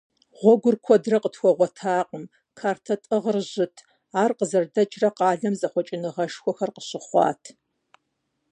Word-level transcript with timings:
Гъуэгур 0.37 0.75
куэдрэ 0.85 1.17
къытхуэгъуэтакъым, 1.23 2.23
картэ 2.59 2.95
тӏыгъыр 3.03 3.37
жьыт, 3.51 3.75
ар 4.21 4.31
къызэрыдэкӏрэ 4.37 5.09
къалэм 5.17 5.55
зэхъуэкӏыныгъэшхуэхэр 5.59 6.71
къыщыхъуат. 6.75 7.43